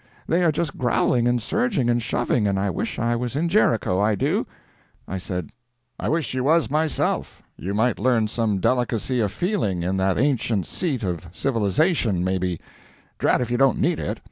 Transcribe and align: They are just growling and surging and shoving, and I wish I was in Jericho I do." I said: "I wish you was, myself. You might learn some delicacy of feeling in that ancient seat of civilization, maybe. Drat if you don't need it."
They 0.25 0.41
are 0.43 0.51
just 0.51 0.79
growling 0.79 1.27
and 1.27 1.39
surging 1.39 1.87
and 1.87 2.01
shoving, 2.01 2.47
and 2.47 2.57
I 2.57 2.71
wish 2.71 2.97
I 2.97 3.15
was 3.15 3.35
in 3.35 3.47
Jericho 3.49 3.99
I 3.99 4.15
do." 4.15 4.47
I 5.07 5.19
said: 5.19 5.51
"I 5.99 6.09
wish 6.09 6.33
you 6.33 6.43
was, 6.43 6.71
myself. 6.71 7.43
You 7.55 7.75
might 7.75 7.99
learn 7.99 8.27
some 8.27 8.57
delicacy 8.59 9.19
of 9.19 9.31
feeling 9.31 9.83
in 9.83 9.97
that 9.97 10.17
ancient 10.17 10.65
seat 10.65 11.03
of 11.03 11.27
civilization, 11.31 12.23
maybe. 12.23 12.59
Drat 13.19 13.41
if 13.41 13.51
you 13.51 13.57
don't 13.57 13.77
need 13.77 13.99
it." 13.99 14.19